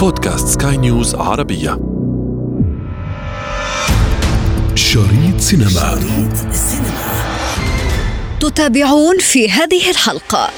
بودكاست 0.00 0.62
سكاي 0.62 0.76
نيوز 0.76 1.14
عربية. 1.14 1.78
شريط 4.74 5.40
سينما. 5.40 5.68
شريط 5.68 6.52
سينما. 6.52 7.24
تتابعون 8.40 9.18
في 9.18 9.50
هذه 9.50 9.90
الحلقة. 9.90 10.50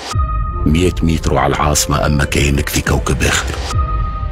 100 0.66 0.92
متر 1.02 1.38
على 1.38 1.54
العاصمة 1.54 2.06
أما 2.06 2.24
كأنك 2.24 2.68
في 2.68 2.80
كوكب 2.80 3.22
آخر. 3.22 3.54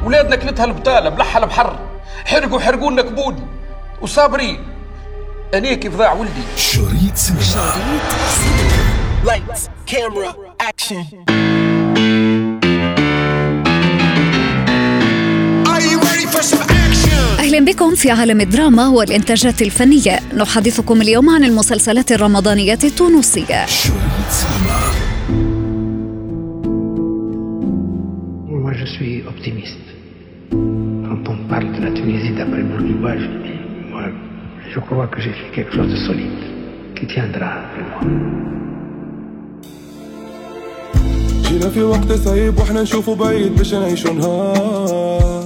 ولادنا 0.03 0.35
كلتها 0.35 0.65
البطالة 0.65 1.09
بلحها 1.09 1.43
البحر. 1.43 1.79
حرقوا 2.25 2.59
حرقوا 2.59 2.91
لنا 2.91 3.01
كبودي 3.01 3.43
وصابرين 4.01 4.59
أنا 5.53 5.73
كيف 5.73 5.95
ضاع 5.95 6.13
ولدي؟ 6.13 6.41
شريط 6.57 7.15
سينما. 7.15 7.41
شريط 7.41 8.11
سينما. 8.29 8.71
Lights, 9.25 9.61
camera, 9.91 10.33
action. 10.69 11.40
أهلا 17.51 17.65
بكم 17.65 17.95
في 17.95 18.11
عالم 18.11 18.41
الدراما 18.41 18.87
والإنتاجات 18.87 19.61
الفنية 19.61 20.19
نحدثكم 20.37 21.01
اليوم 21.01 21.29
عن 21.29 21.43
المسلسلات 21.43 22.11
الرمضانية 22.11 22.79
التونسية 22.83 23.65
شريط 23.65 24.29
سينما 24.29 24.81
Moi, 28.63 28.73
je 28.73 28.85
suis 28.95 29.23
optimiste. 29.31 29.87
Quand 31.07 31.23
on 31.33 31.37
parle 31.51 31.69
de 31.75 31.81
la 31.85 31.91
Tunisie 31.99 32.33
d'après 32.37 32.63
Bourguiba, 32.69 33.11
je, 33.21 33.27
moi, 33.91 34.03
je 34.73 34.79
crois 34.79 35.07
que 35.07 35.19
j'ai 35.23 35.33
fait 35.39 35.51
quelque 35.55 35.73
chose 35.77 35.91
de 35.95 35.99
solide, 36.07 36.43
qui 36.95 37.05
tiendra 37.07 37.49
après 37.63 37.83
moi. 37.89 38.01
جينا 41.49 41.69
في 41.69 41.83
وقت 41.83 42.11
صعيب 42.11 42.57
وإحنا 42.59 42.81
نشوفوا 42.81 43.15
بعيد 43.15 43.55
باش 43.55 43.73
نعيشوا 43.73 44.13
نهار 44.13 45.40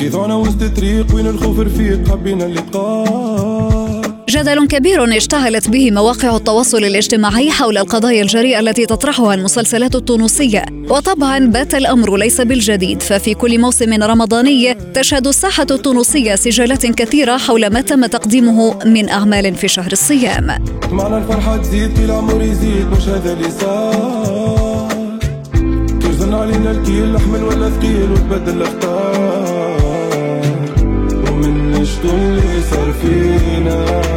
كيضعنا 0.00 0.34
وسط 0.34 0.62
طريق 0.76 1.14
وين 1.14 1.26
الخوف 1.26 1.58
رفيق 1.58 2.08
حبينا 2.08 2.46
اللقاء. 2.46 4.02
جدل 4.28 4.66
كبير 4.66 5.16
اشتعلت 5.16 5.68
به 5.68 5.90
مواقع 5.90 6.36
التواصل 6.36 6.84
الاجتماعي 6.84 7.50
حول 7.50 7.78
القضايا 7.78 8.22
الجريئة 8.22 8.60
التي 8.60 8.86
تطرحها 8.86 9.34
المسلسلات 9.34 9.94
التونسية. 9.94 10.64
وطبعا 10.90 11.38
بات 11.38 11.74
الأمر 11.74 12.16
ليس 12.16 12.40
بالجديد 12.40 13.02
ففي 13.02 13.34
كل 13.34 13.58
موسم 13.58 14.02
رمضاني 14.02 14.74
تشهد 14.74 15.26
الساحة 15.26 15.66
التونسية 15.70 16.34
سجالات 16.34 16.86
كثيرة 16.86 17.36
حول 17.36 17.66
ما 17.66 17.80
تم 17.80 18.06
تقديمه 18.06 18.84
من 18.84 19.08
أعمال 19.08 19.54
في 19.54 19.68
شهر 19.68 19.92
الصيام. 19.92 20.64
معنا 20.90 21.18
الفرحة 21.18 21.56
تزيد 21.56 21.96
طيل 21.96 22.04
العمر 22.04 22.42
يزيد 22.42 22.86
مش 22.86 23.08
هذا 23.08 23.32
اللي 23.32 23.50
صار. 23.50 24.90
علينا 26.40 26.70
الكيل 26.70 27.16
احمل 27.16 27.44
ولا 27.44 27.70
ثقيل 27.70 28.12
وتبدل 28.12 28.56
الاختار 28.56 29.39
فينا 33.60 34.09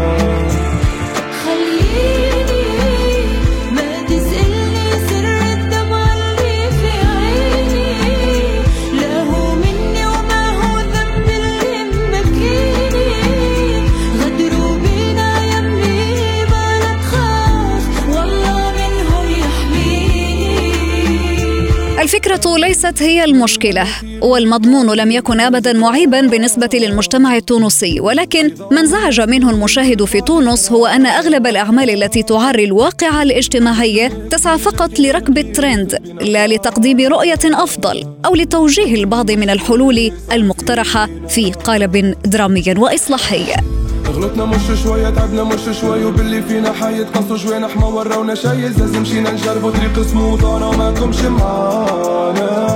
الفكرة 22.03 22.57
ليست 22.57 23.01
هي 23.01 23.23
المشكلة 23.23 23.87
والمضمون 24.21 24.93
لم 24.93 25.11
يكن 25.11 25.39
أبدا 25.39 25.73
معيبا 25.73 26.21
بالنسبة 26.21 26.69
للمجتمع 26.73 27.35
التونسي 27.35 27.99
ولكن 27.99 28.51
ما 28.71 28.79
انزعج 28.81 29.21
منه 29.21 29.49
المشاهد 29.49 30.03
في 30.03 30.21
تونس 30.21 30.71
هو 30.71 30.85
أن 30.85 31.05
أغلب 31.05 31.47
الأعمال 31.47 31.89
التي 31.89 32.23
تعري 32.23 32.63
الواقع 32.63 33.21
الاجتماعي 33.21 34.09
تسعى 34.09 34.57
فقط 34.57 34.99
لركب 34.99 35.37
الترند 35.37 36.17
لا 36.21 36.47
لتقديم 36.47 36.99
رؤية 36.99 37.39
أفضل 37.45 38.03
أو 38.25 38.35
لتوجيه 38.35 38.95
البعض 38.95 39.31
من 39.31 39.49
الحلول 39.49 40.11
المقترحة 40.31 41.09
في 41.27 41.51
قالب 41.51 42.15
درامي 42.25 42.63
وإصلاحي. 42.77 43.72
غلطنا 44.13 44.45
مش 44.45 44.81
شوية 44.83 45.09
تعبنا 45.09 45.43
مش 45.43 45.79
شوي 45.81 46.05
وباللي 46.05 46.41
فينا 46.41 46.73
حيتقصوا 46.73 47.37
شوي 47.37 47.59
نحما 47.59 47.85
ورونا 47.87 48.35
شي 48.35 48.61
لازم 48.61 49.01
مشينا 49.01 49.31
نجربوا 49.31 49.71
طريق 49.71 50.01
سموث 50.01 50.43
أنا 50.43 50.65
وماكمش 50.65 51.21
معانا. 51.21 52.73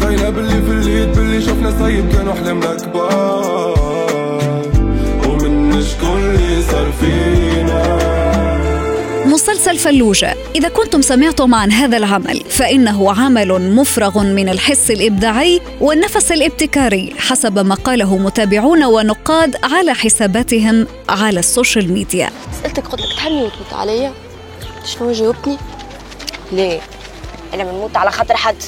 صينا 0.00 0.30
باللي 0.30 0.62
في 0.62 0.70
الليل 0.72 1.06
باللي 1.14 1.40
شفنا 1.42 1.70
صيب 1.78 2.08
كانوا 2.12 2.34
حلمنا 2.34 2.74
كبار. 2.74 3.05
فلوجة 9.86 10.36
إذا 10.54 10.68
كنتم 10.68 11.02
سمعتم 11.02 11.54
عن 11.54 11.72
هذا 11.72 11.96
العمل 11.96 12.44
فإنه 12.50 13.12
عمل 13.12 13.74
مفرغ 13.74 14.18
من 14.18 14.48
الحس 14.48 14.90
الإبداعي 14.90 15.60
والنفس 15.80 16.32
الابتكاري 16.32 17.14
حسب 17.18 17.58
ما 17.58 17.74
قاله 17.74 18.18
متابعون 18.18 18.84
ونقاد 18.84 19.56
على 19.64 19.94
حساباتهم 19.94 20.86
على 21.08 21.40
السوشيال 21.40 21.92
ميديا. 21.92 22.30
سألتك 22.62 22.86
قلت 22.86 23.00
لك 23.00 23.16
تحبني 23.16 23.42
وتموت 23.42 23.72
عليا؟ 23.72 24.12
شنو 24.84 25.12
جاوبتني؟ 25.12 25.56
ليه؟ 26.52 26.80
أنا 27.54 27.64
بنموت 27.64 27.96
على 27.96 28.10
خاطر 28.10 28.36
حد. 28.36 28.62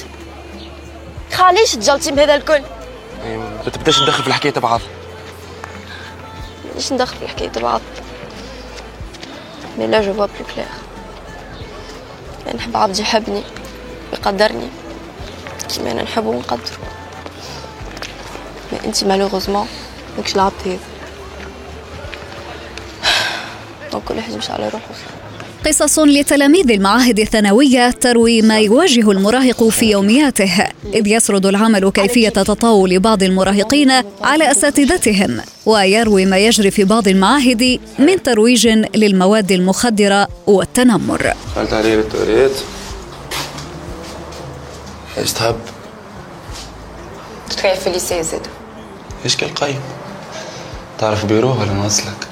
خاليش 1.33 1.71
تجلطي 1.75 2.11
بهذا 2.11 2.35
الكل. 2.35 2.61
ما 3.65 3.71
تبداش 3.73 3.99
تدخل 3.99 4.23
في 4.23 4.27
الحكاية 4.27 4.51
تبعض 4.51 4.81
ليش 6.75 6.93
ندخل 6.93 7.17
في 7.17 7.27
حكاية 7.27 7.51
بعض. 7.61 7.81
mais 9.77 9.87
là 9.87 10.01
je 10.01 10.13
vois 10.13 10.25
plus 10.25 10.45
clair 10.55 10.67
نحب 12.55 12.77
عبد 12.77 12.99
يحبني 12.99 13.43
يقدرني 14.13 14.67
كيما 15.69 15.91
أنا 15.91 16.03
نحبه 16.03 16.27
ونقدره 16.27 16.77
mais 18.71 18.79
انتي 18.85 19.05
malheureusement 19.05 19.67
ماكش 20.17 20.35
لعبت 20.35 20.53
هذا. 20.65 20.79
donc 23.91 24.03
كل 24.03 24.15
واحد 24.15 24.31
يمشي 24.33 24.51
على 24.51 24.69
روحه 24.69 24.85
قصص 25.65 25.99
لتلاميذ 25.99 26.71
المعاهد 26.71 27.19
الثانوية 27.19 27.91
تروي 27.91 28.41
ما 28.41 28.59
يواجه 28.59 29.11
المراهق 29.11 29.67
في 29.67 29.91
يومياته 29.91 30.67
إذ 30.93 31.07
يسرد 31.07 31.45
العمل 31.45 31.89
كيفية 31.89 32.29
تطاول 32.29 32.99
بعض 32.99 33.23
المراهقين 33.23 33.91
على 34.21 34.51
أساتذتهم 34.51 35.41
ويروي 35.65 36.25
ما 36.25 36.37
يجري 36.37 36.71
في 36.71 36.83
بعض 36.83 37.07
المعاهد 37.07 37.79
من 37.99 38.23
ترويج 38.23 38.67
للمواد 38.95 39.51
المخدرة 39.51 40.27
والتنمر. 40.47 41.33
دخلت 41.55 41.73
عليه 41.73 41.95
بالتوريت 41.95 42.51
إيش 45.17 45.33
تهب 45.33 45.55
تتكيف 47.49 47.79
في 47.79 47.87
ال 47.87 47.93
lycée 47.93 48.23
زاد 48.23 48.47
إيش 49.25 49.35
كالقيم 49.35 49.79
تعرف 50.99 51.25
بيروه 51.25 51.61
ولا 51.61 51.73
نوصلك 51.73 52.27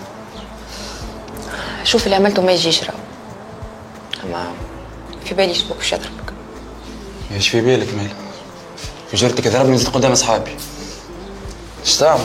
شوف 1.83 2.05
اللي 2.05 2.15
عملته 2.15 2.41
ما 2.41 2.51
يجيش 2.51 2.83
راهو 2.83 3.06
اما 4.27 4.51
في 5.25 5.35
بالي 5.35 5.53
شبك 5.53 5.77
وش 5.79 5.93
يضربك 5.93 6.33
إيش 7.31 7.49
في 7.49 7.61
بالك 7.61 7.87
مال 7.97 8.07
فجرتك 9.11 9.47
ضربني 9.47 9.75
نزلت 9.75 9.89
قدام 9.89 10.11
أصحابي. 10.11 10.51
إيش 11.85 11.95
تعمل 11.95 12.21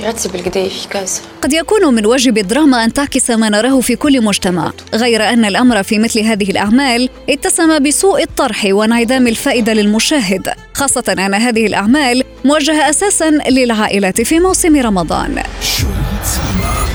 يرتسي 0.00 0.28
بالقداي 0.28 0.70
في 0.70 0.88
كاس. 0.88 1.22
قد 1.42 1.52
يكون 1.52 1.94
من 1.94 2.06
واجب 2.06 2.38
الدراما 2.38 2.84
أن 2.84 2.92
تعكس 2.92 3.30
ما 3.30 3.48
نراه 3.48 3.80
في 3.80 3.96
كل 3.96 4.24
مجتمع. 4.24 4.72
غير 4.94 5.28
أن 5.28 5.44
الأمر 5.44 5.82
في 5.82 5.98
مثل 5.98 6.20
هذه 6.20 6.50
الأعمال 6.50 7.08
اتسم 7.30 7.82
بسوء 7.82 8.22
الطرح 8.22 8.64
وانعدام 8.64 9.26
الفائدة 9.26 9.72
للمشاهد. 9.72 10.54
خاصة 10.74 11.04
أن 11.08 11.34
هذه 11.34 11.66
الأعمال 11.66 12.24
موجهة 12.44 12.90
أساسا 12.90 13.30
للعائلات 13.30 14.20
في 14.20 14.40
موسم 14.40 14.76
رمضان. 14.76 15.42
شريط 15.62 15.88
سينما 16.24 16.86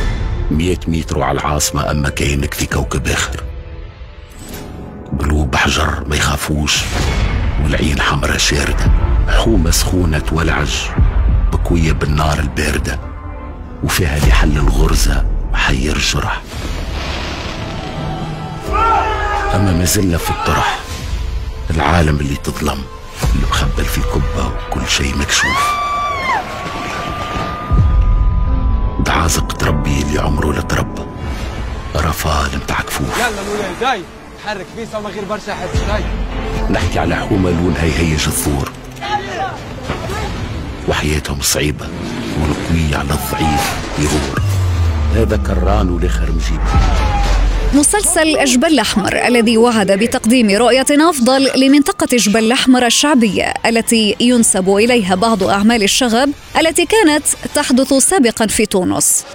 100 0.52 0.78
متر 0.88 1.22
على 1.22 1.40
العاصمة 1.40 1.92
أما 1.92 2.10
كأنك 2.10 2.54
في 2.54 2.66
كوكب 2.66 3.08
آخر. 3.08 3.44
قلوب 5.19 5.56
حجر 5.56 6.04
ما 6.07 6.15
يخافوش 6.15 6.77
والعين 7.63 8.01
حمرا 8.01 8.38
شاردة 8.38 8.92
حومة 9.30 9.71
سخونة 9.71 10.19
تولعج 10.19 10.75
بكوية 11.54 11.92
بالنار 11.92 12.39
الباردة 12.39 13.00
وفيها 13.83 14.19
لحل 14.19 14.57
الغرزة 14.57 15.25
حي 15.54 15.89
الجرح 15.92 16.42
أما 19.56 19.71
ما 19.77 19.86
زلنا 19.86 20.18
في 20.18 20.30
الطرح 20.31 20.80
العالم 21.69 22.15
اللي 22.19 22.36
تظلم 22.36 22.81
اللي 23.36 23.48
مخبل 23.50 23.86
في 23.86 24.01
كبة 24.01 24.45
وكل 24.48 24.88
شيء 24.88 25.18
مكشوف. 25.18 25.74
بعازق 29.00 29.48
تربي 29.54 30.01
اللي 30.01 30.19
عمره 30.19 30.54
لا 30.54 30.62
تربى. 30.62 31.01
رفاه 31.95 32.56
متاع 32.56 32.81
كفوف 32.81 33.18
يلا 33.18 33.44
مولاي 33.50 33.71
زايد 33.81 34.04
حرك 34.45 34.66
فيسا 34.75 34.98
وما 34.98 35.10
غير 35.10 35.25
برشا 35.25 35.54
حس 35.54 35.80
شاي 35.88 36.04
نحكي 36.69 37.00
على 37.00 37.16
حومة 37.16 37.50
لونها 37.50 37.86
يهيج 37.86 38.28
الثور 38.28 38.72
وحياتهم 40.90 41.42
صعيبة 41.42 41.88
والقوي 42.42 42.95
على 42.95 43.10
الضعيف 43.12 43.74
يغور. 44.00 44.42
هذا 45.16 45.38
كران 45.38 45.90
والاخر 45.90 46.31
مجيب 46.31 46.60
مسلسل 47.74 48.45
جبل 48.45 48.68
الأحمر 48.68 49.28
الذي 49.28 49.57
وعد 49.57 49.92
بتقديم 49.92 50.50
رؤية 50.50 50.86
أفضل 50.92 51.50
لمنطقة 51.56 52.18
جبل 52.18 52.44
الأحمر 52.44 52.86
الشعبية 52.86 53.54
التي 53.66 54.16
ينسب 54.19 54.69
إليها 54.69 55.16
بعض 55.16 55.44
أعمال 55.44 55.84
الشغب 55.84 56.30
التي 56.60 56.86
كانت 56.86 57.25
تحدث 57.56 57.94
سابقا 57.94 58.48
في 58.48 58.66
تونس. 58.66 59.25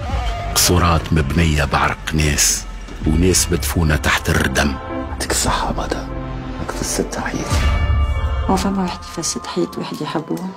قصورات 0.54 1.12
مبنية 1.12 1.64
بعرق 1.64 2.14
ناس 2.14 2.64
وناس 3.06 3.52
مدفونة 3.52 3.96
تحت 3.96 4.30
الردم. 4.30 4.87
يعطيك 5.18 5.30
الصحة 5.30 5.72
مدى 5.72 5.98
لك 6.62 6.70
فسدت 6.70 7.18
حياتي 7.18 7.60
هو 8.46 8.56
فما 8.56 8.82
واحد 8.82 8.98
يفسد 8.98 9.46
حياة 9.46 9.70
واحد 9.78 10.00
يحبوها 10.00 10.48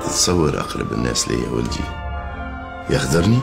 تتصور 0.00 0.60
أقرب 0.60 0.92
الناس 0.92 1.28
ليا 1.28 1.50
ولدي. 1.50 1.80
يخذرني 2.90 3.38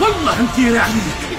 والله 0.00 0.42
مثير 0.42 0.78
عليك 0.78 1.36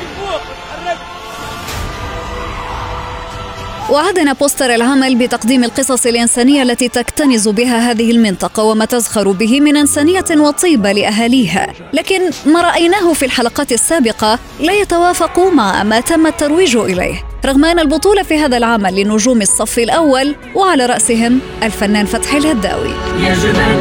وعدنا 3.90 4.34
poster 4.34 4.76
العمل 4.76 5.16
بتقديم 5.16 5.64
القصص 5.64 6.06
الإنسانية 6.06 6.62
التي 6.64 6.88
تكتنز 6.88 7.48
بها 7.48 7.92
هذه 7.92 8.12
المنطقة 8.12 8.64
وما 8.64 8.86
تزخر 8.86 9.32
به 9.32 9.62
من 9.62 9.78
إنسانية 9.78 10.26
وطيبة 10.38 10.92
لأهاليها. 10.92 11.74
لكن 11.94 12.22
ما 12.46 12.62
رأيناه 12.62 13.14
في 13.14 13.26
الحلقات 13.26 13.72
السابقة 13.72 14.40
لا 14.60 14.74
يتوافق 14.74 15.40
مع 15.40 15.84
ما 15.84 16.00
تم 16.00 16.28
الترويج 16.28 16.78
إليه. 16.78 17.24
رغم 17.46 17.66
أن 17.66 17.80
البطولة 17.80 18.24
في 18.24 18.38
هذا 18.38 18.58
العمل 18.58 19.02
لنجوم 19.02 19.42
الصف 19.42 19.80
الأول 19.80 20.36
وعلى 20.56 20.86
رأسهم 20.86 21.40
الفنان 21.64 22.06
فتحي 22.06 22.38
الهداوي. 22.38 22.94
يا 23.20 23.36
جبل 23.36 23.78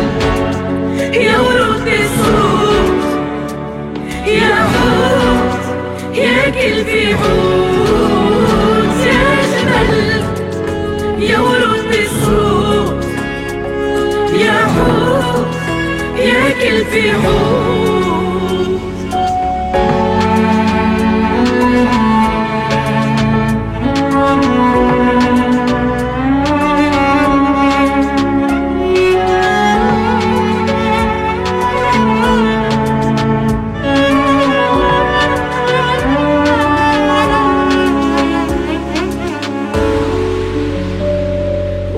يا 1.14 1.38
ورود 1.38 1.88
الصوت 1.88 3.05
يا 4.26 4.55
حوت 4.55 4.95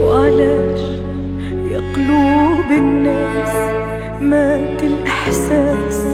وعلاش 0.01 0.81
يا 1.71 1.81
قلوب 1.95 2.71
الناس؟ 2.71 3.68
مات 4.21 4.83
الإحساس 4.83 6.05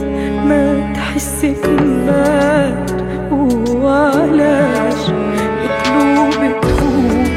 ما 0.47 0.93
تحسك 0.95 1.65
مات 2.07 2.91
وعلاش 3.31 5.09
القلوب 5.09 6.61
تهوب 6.61 7.27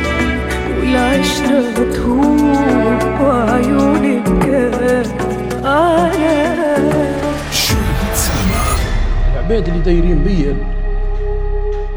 والعشرة 0.80 1.90
تهوب 1.92 3.20
وعيونك 3.22 4.28
علاش؟ 5.64 7.72
العباد 9.32 9.68
اللي 9.68 9.80
دايرين 9.80 10.22
بيا 10.24 10.56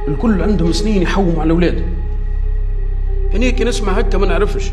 الكل 0.07 0.41
عندهم 0.41 0.71
سنين 0.71 1.01
يحوموا 1.01 1.41
على 1.41 1.51
اولادهم 1.51 1.93
هنيك 3.33 3.61
نسمع 3.61 3.93
هكا 3.93 4.17
ما 4.17 4.27
نعرفش. 4.27 4.71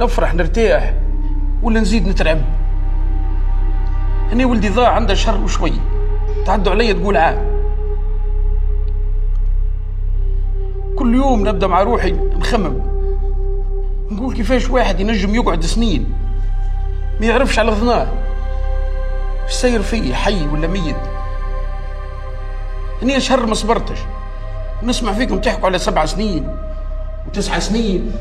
نفرح 0.00 0.34
نرتاح. 0.34 0.94
ولا 1.62 1.80
نزيد 1.80 2.08
نترعب؟ 2.08 2.42
هني 4.32 4.44
ولدي 4.44 4.68
ضاع 4.68 4.88
عنده 4.88 5.14
شهر 5.14 5.40
وشوي. 5.40 5.72
تعدوا 6.46 6.72
عليا 6.72 6.92
تقول 6.92 7.16
عام. 7.16 7.56
كل 10.96 11.14
يوم 11.14 11.48
نبدأ 11.48 11.66
مع 11.66 11.82
روحي 11.82 12.12
نخمم. 12.12 12.80
نقول 14.10 14.34
كيفاش 14.34 14.70
واحد 14.70 15.00
ينجم 15.00 15.34
يقعد 15.34 15.64
سنين 15.64 16.12
ما 17.20 17.26
يعرفش 17.26 17.58
على 17.58 17.70
غناه. 17.70 18.08
إيش 19.44 19.52
ساير 19.52 19.82
فيه 19.82 20.14
حي 20.14 20.46
ولا 20.46 20.68
ميت؟ 20.68 20.96
هني 23.02 23.20
شهر 23.20 23.46
ما 23.46 23.54
صبرتش. 23.54 23.98
نسمع 24.82 25.12
فيكم 25.12 25.38
تحكوا 25.38 25.66
على 25.66 25.78
سبع 25.78 26.06
سنين 26.06 26.56
وتسع 27.26 27.58
سنين. 27.58 28.12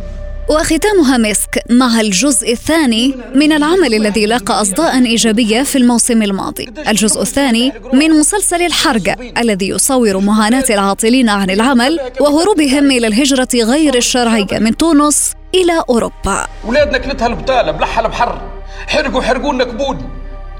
وختامها 0.49 1.17
مسك 1.17 1.63
مع 1.69 2.01
الجزء 2.01 2.51
الثاني 2.51 3.15
من 3.35 3.51
العمل 3.51 3.93
الذي 3.93 4.25
لاقى 4.25 4.61
أصداء 4.61 5.05
إيجابية 5.05 5.63
في 5.63 5.77
الموسم 5.77 6.23
الماضي. 6.23 6.69
الجزء 6.87 7.21
الثاني 7.21 7.73
من 7.93 8.09
مسلسل 8.11 8.61
الحرقة 8.61 9.15
الذي 9.37 9.69
يصور 9.69 10.17
معاناة 10.17 10.65
العاطلين 10.69 11.29
عن 11.29 11.49
العمل 11.49 11.99
وهروبهم 12.19 12.91
إلى 12.91 13.07
الهجرة 13.07 13.47
غير 13.55 13.95
الشرعية 13.95 14.59
من 14.59 14.77
تونس 14.77 15.33
إلى 15.55 15.83
أوروبا. 15.89 16.47
ولادنا 16.65 16.97
كلتها 16.97 17.27
البطاله 17.27 17.71
بلحها 17.71 18.05
البحر 18.05 18.41
حرقوا 18.87 19.21
حرقوا 19.21 19.53
لنا 19.53 19.63
كبود. 19.63 20.01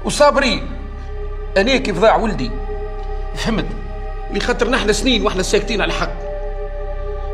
وصابرين 0.04 0.62
أنا 1.56 1.76
كيف 1.76 1.98
ضاع 1.98 2.16
ولدي؟ 2.16 2.50
فهمت؟ 3.36 3.66
اللي 4.28 4.40
خاطر 4.40 4.70
نحن 4.70 4.92
سنين 4.92 5.22
وإحنا 5.22 5.42
ساكتين 5.42 5.80
على 5.80 5.88
الحق. 5.88 6.12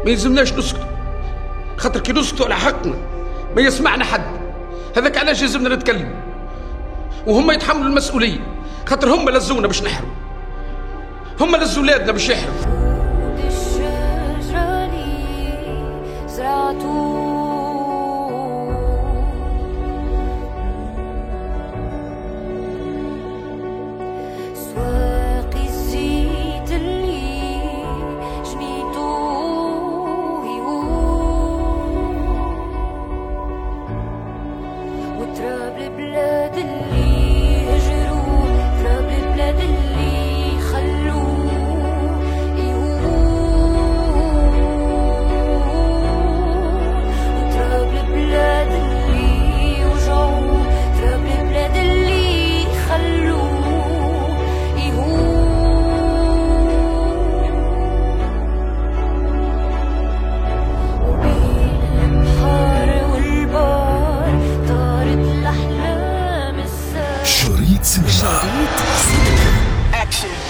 ما 0.05 0.10
يلزمناش 0.10 0.52
نسكت. 0.52 0.91
خاطر 1.82 2.00
كي 2.00 2.12
نسكتوا 2.12 2.46
على 2.46 2.55
حقنا 2.55 2.94
ما 3.56 3.62
يسمعنا 3.62 4.05
حد. 4.05 4.25
هذاك 4.96 5.19
علاش 5.19 5.43
لازمنا 5.43 5.75
نتكلم؟ 5.75 6.14
وهم 7.26 7.50
يتحملوا 7.50 7.87
المسؤولية 7.87 8.40
خاطر 8.87 9.14
هم 9.14 9.31
لزونا 9.31 9.67
باش 9.67 9.82
نحرم. 9.82 10.08
هم 11.41 11.56
لزوا 11.56 11.82
ولادنا 11.82 12.12
باش 12.12 12.29
يحرموا. 12.29 12.82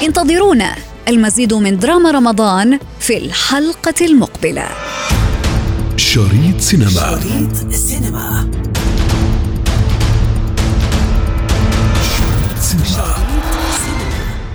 انتظرونا. 0.03 0.75
المزيد 1.09 1.55
من 1.55 1.79
دراما 1.79 2.11
رمضان 2.11 2.79
في 3.01 3.17
الحلقة 3.17 3.95
المقبلة. 4.07 4.69
شريط 5.97 6.61
سينما. 6.61 6.91
شريط 6.91 7.73
سينما. 7.73 8.51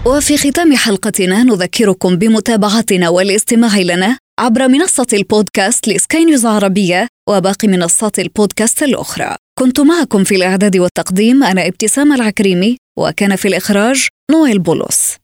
وفي 0.06 0.38
ختام 0.38 0.76
حلقتنا 0.76 1.44
نذكركم 1.44 2.16
بمتابعتنا 2.16 3.10
والاستماع 3.10 3.80
لنا 3.80 4.18
عبر 4.40 4.68
منصة 4.68 5.08
البودكاست 5.14 5.88
لسكاي 5.88 6.26
نيوز 6.26 6.46
عربية 6.46 7.08
وباقي 7.30 7.68
منصات 7.68 8.20
البودكاست 8.20 8.84
الأخرى. 8.84 9.36
كنت 9.60 9.80
معكم 9.80 10.24
في 10.24 10.36
الإعداد 10.36 10.78
والتقديم 10.78 11.44
أنا 11.44 11.68
ابتسام 11.68 12.14
العكريمي 12.14 12.78
وكان 13.00 13.36
في 13.36 13.48
الإخراج 13.48 14.08
نويل 14.32 14.60
بولس 14.60 15.18